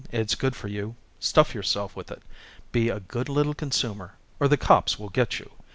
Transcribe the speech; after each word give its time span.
It's 0.11 0.33
good 0.33 0.55
for 0.55 0.67
you. 0.67 0.95
Stuff 1.19 1.53
yourself 1.53 1.95
with 1.95 2.09
it. 2.09 2.23
Be 2.71 2.89
a 2.89 2.99
good 3.01 3.29
little 3.29 3.53
consumer, 3.53 4.15
or 4.39 4.47
the 4.47 4.57
cops 4.57 4.97
will 4.97 5.09
get 5.09 5.37
you.... 5.37 5.51